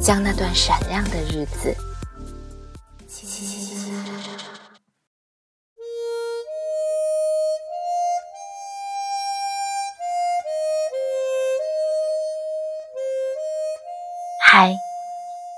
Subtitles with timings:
[0.00, 1.74] 将那段闪亮的日子。
[14.42, 14.76] 嗨，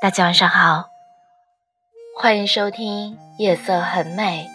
[0.00, 0.88] 大家晚上好，
[2.18, 4.48] 欢迎收听《夜色很美》，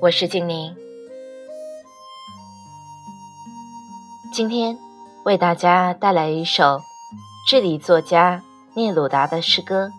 [0.00, 0.76] 我是静宁。
[4.34, 4.76] 今天
[5.24, 6.80] 为大家带来一首
[7.46, 8.42] 智利作家。
[8.74, 9.90] 聂鲁达的诗歌，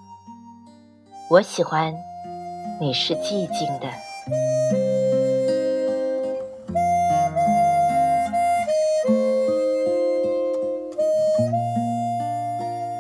[1.30, 1.94] 我喜欢。
[2.82, 3.88] 你是寂静的，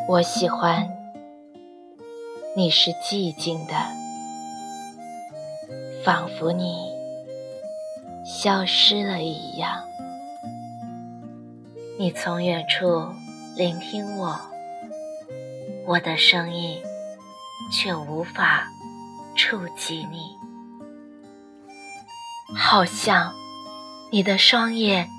[0.07, 0.87] 我喜欢。
[2.55, 3.73] 你是寂静的，
[6.05, 6.91] 仿佛你
[8.23, 9.81] 消失了一样。
[11.97, 13.07] 你从远处
[13.55, 14.52] 聆听我。
[15.85, 16.81] 我的声音
[17.71, 18.67] 却无法
[19.35, 20.37] 触及你，
[22.55, 23.33] 好像
[24.11, 25.09] 你的双眼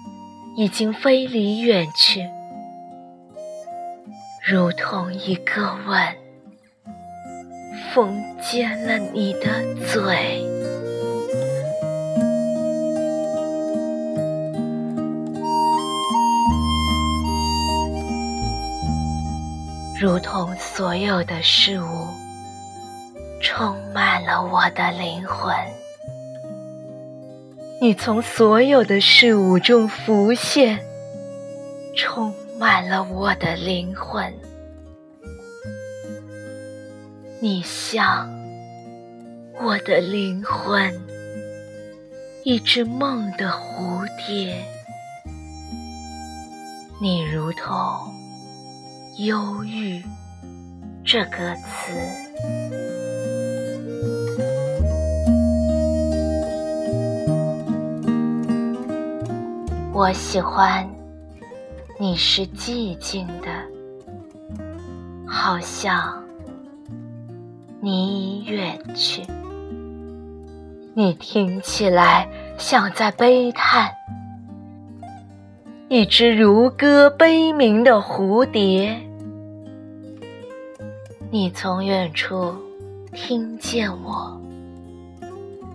[0.57, 2.29] 已经飞离远去，
[4.47, 6.17] 如同一个吻
[7.93, 10.54] 封缄了你的嘴。
[20.05, 22.07] 如同所有的事物
[23.41, 25.57] 充满了我的灵魂，
[27.81, 30.79] 你从所有的事物中浮现，
[31.97, 34.31] 充满了我的灵魂。
[37.41, 38.29] 你像
[39.63, 41.01] 我的灵魂，
[42.43, 44.63] 一只梦的蝴蝶，
[47.01, 48.14] 你如同。
[49.19, 50.03] 忧郁
[51.05, 51.93] 这个词，
[59.93, 60.89] 我喜欢。
[61.97, 63.47] 你是寂静的，
[65.29, 66.25] 好像
[67.81, 69.23] 你已远去。
[70.93, 73.93] 你听起来像在悲叹。
[75.95, 79.01] 一只如歌悲鸣的蝴蝶，
[81.31, 82.53] 你从远处
[83.13, 84.37] 听见我，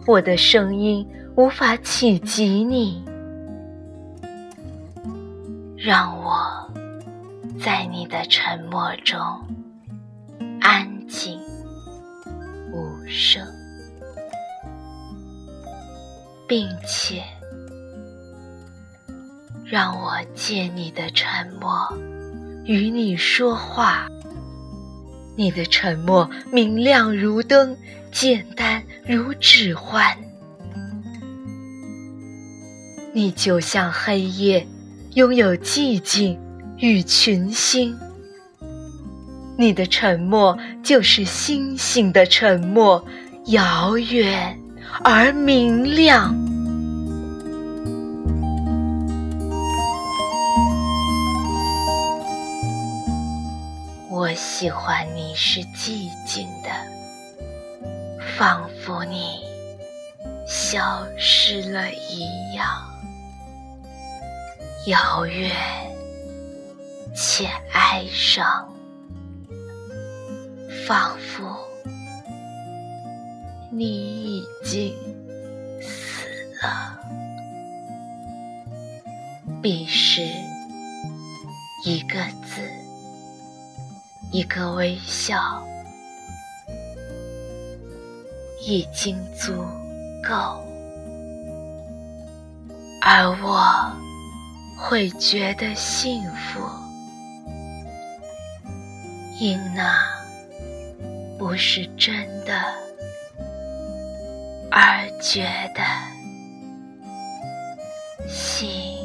[0.05, 1.07] 我的声音
[1.37, 3.01] 无法企及你，
[5.77, 6.69] 让我
[7.57, 9.17] 在你的沉默中
[10.59, 11.39] 安静
[12.73, 13.41] 无声，
[16.45, 17.23] 并且。
[19.69, 21.29] 让我借你的沉
[21.61, 21.71] 默
[22.65, 24.07] 与你说话。
[25.35, 27.77] 你的沉默明亮如灯，
[28.11, 30.17] 简单如指环。
[33.13, 34.65] 你就像黑夜，
[35.13, 36.39] 拥有寂静
[36.77, 37.95] 与群星。
[39.55, 43.05] 你的沉默就是星星的沉默，
[43.45, 44.59] 遥远
[45.03, 46.48] 而明亮。
[54.29, 56.69] 我喜欢你是寂静的，
[58.37, 59.39] 仿佛你
[60.47, 62.67] 消失了一样，
[64.85, 65.51] 遥远
[67.15, 68.71] 且哀伤，
[70.85, 71.67] 仿佛
[73.71, 74.95] 你已经
[75.81, 76.27] 死
[76.61, 76.99] 了。
[79.59, 80.21] 彼时，
[81.83, 82.88] 一个字。
[84.31, 85.65] 一个微笑
[88.61, 89.53] 已经足
[90.23, 90.63] 够，
[93.01, 93.91] 而我
[94.77, 96.61] 会觉得幸福，
[99.39, 99.99] 因那
[101.39, 102.53] 不是真的，
[104.69, 105.81] 而觉得
[108.27, 108.98] 幸。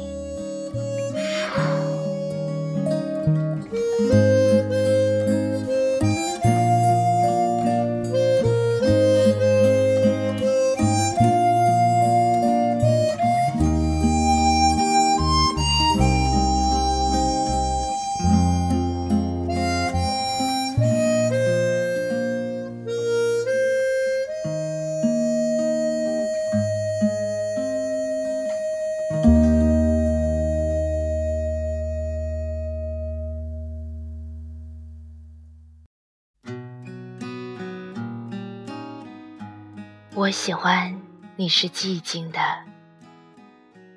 [40.15, 41.01] 我喜欢
[41.35, 42.39] 你是寂静的，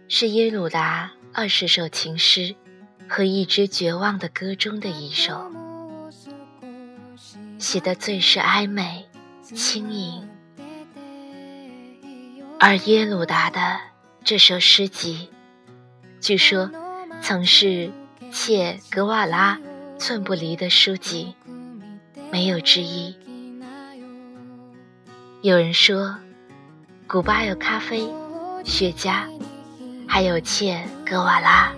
[0.09, 2.57] 是耶鲁达二十首情诗
[3.09, 5.49] 和一支绝望的歌中的一首，
[7.57, 9.07] 写的最是哀美
[9.43, 10.29] 轻盈。
[12.59, 13.79] 而耶鲁达的
[14.25, 15.31] 这首诗集，
[16.21, 16.69] 据说
[17.23, 17.93] 曾是
[18.33, 19.61] 切格瓦拉
[20.01, 21.37] 寸不离的书籍，
[22.33, 23.17] 没有之一。
[25.41, 26.17] 有人说，
[27.07, 28.13] 古巴有咖啡、
[28.65, 29.23] 雪茄，
[30.05, 31.73] 还有切格瓦拉。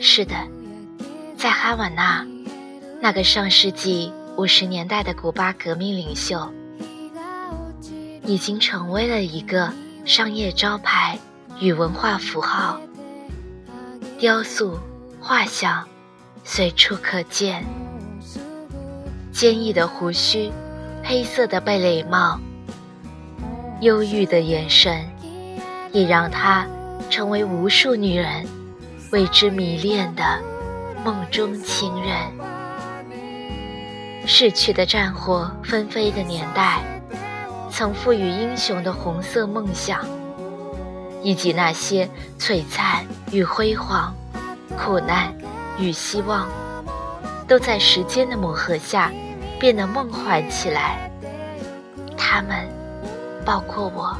[0.00, 0.34] 是的，
[1.36, 2.26] 在哈瓦那，
[3.00, 6.52] 那个上世纪五十年代的古巴革命领袖，
[8.24, 9.72] 已经成为了一个
[10.04, 11.16] 商业招牌
[11.60, 12.80] 与文化符号。
[14.18, 14.76] 雕塑、
[15.20, 15.86] 画像
[16.42, 17.64] 随处可见，
[19.30, 20.50] 坚毅的胡须，
[21.04, 22.40] 黑色的贝雷帽。
[23.80, 25.04] 忧郁的眼神，
[25.92, 26.66] 也让他
[27.10, 28.46] 成为无数女人
[29.12, 30.22] 为之迷恋的
[31.04, 32.16] 梦中情人。
[34.24, 36.80] 逝去的战火纷飞的年代，
[37.70, 40.00] 曾赋予英雄的红色梦想，
[41.22, 42.08] 以及那些
[42.38, 44.14] 璀璨与辉煌、
[44.76, 45.34] 苦难
[45.78, 46.48] 与希望，
[47.46, 49.12] 都在时间的磨合下
[49.60, 51.10] 变得梦幻起来。
[52.16, 52.75] 他们。
[53.46, 54.14] 包括我，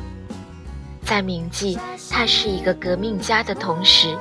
[1.02, 1.76] 在铭记
[2.08, 4.16] 他是一个革命家的同时，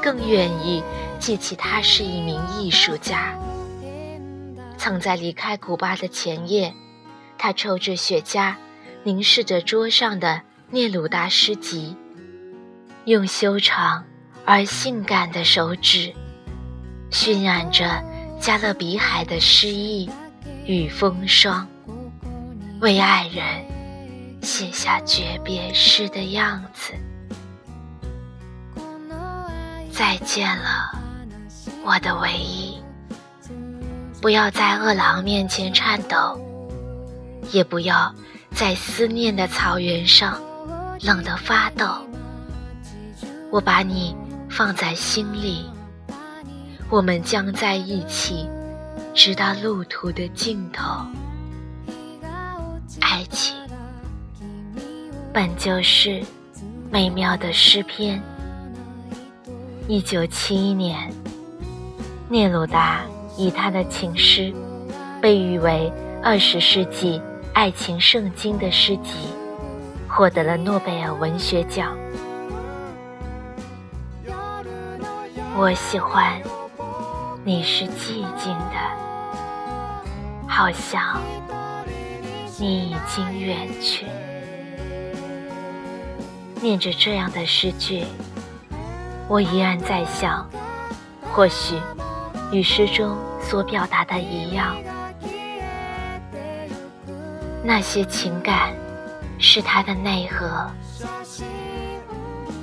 [0.00, 0.84] 更愿意
[1.18, 3.36] 记起他是一名艺术家。
[4.78, 6.72] 曾在离开古巴的前夜，
[7.36, 8.54] 他抽着雪茄，
[9.02, 11.96] 凝视着桌上的聂鲁达诗集，
[13.04, 14.04] 用修长
[14.44, 16.14] 而性感的手指，
[17.10, 18.00] 渲染着
[18.40, 20.08] 加勒比海的诗意
[20.66, 21.66] 与风霜，
[22.80, 23.75] 为爱人。
[24.46, 26.92] 写下诀别诗的样子。
[29.92, 30.96] 再见了，
[31.84, 32.80] 我的唯一。
[34.22, 36.40] 不要在饿狼面前颤抖，
[37.50, 38.14] 也不要
[38.52, 40.40] 在思念的草原上
[41.00, 41.84] 冷得发抖。
[43.50, 44.14] 我把你
[44.48, 45.68] 放在心里，
[46.88, 48.48] 我们将在一起，
[49.12, 51.04] 直到路途的尽头。
[53.00, 53.55] 爱情。
[55.36, 56.22] 本就是
[56.90, 58.22] 美妙的诗篇。
[59.86, 61.12] 一九七一年，
[62.30, 63.02] 聂鲁达
[63.36, 64.50] 以他的情诗，
[65.20, 65.92] 被誉为
[66.22, 67.20] 二十世纪
[67.52, 69.12] 爱情圣经的诗集，
[70.08, 71.94] 获得了诺贝尔文学奖。
[75.54, 76.40] 我喜欢
[77.44, 81.20] 你是寂静的，好像
[82.58, 84.06] 你已经远去。
[86.60, 88.04] 念着这样的诗句，
[89.28, 90.48] 我依然在想，
[91.32, 91.76] 或许
[92.50, 94.74] 与诗中所表达的一样，
[97.62, 98.74] 那些情感
[99.38, 100.68] 是它的内核，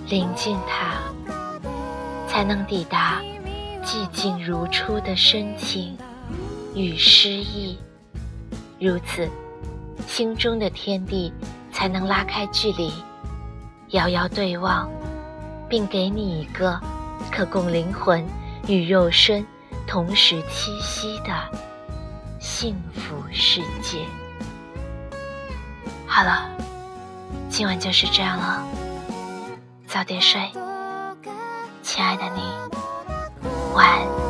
[0.07, 0.97] 临近它，
[2.27, 3.21] 才能抵达
[3.83, 5.95] 寂静如初的深情
[6.73, 7.77] 与诗意，
[8.79, 9.29] 如此，
[10.07, 11.31] 心中的天地
[11.71, 12.91] 才能拉开距离。
[13.93, 14.89] 遥遥对望，
[15.69, 16.79] 并给你一个
[17.31, 18.25] 可供灵魂
[18.67, 19.45] 与肉身
[19.85, 21.31] 同时栖息的
[22.39, 23.99] 幸福世界。
[26.07, 26.49] 好了，
[27.51, 28.63] 今晚就是这样了，
[29.87, 30.41] 早点睡，
[31.83, 32.41] 亲爱的你，
[33.75, 34.22] 晚安。